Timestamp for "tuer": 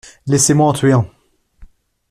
0.73-0.93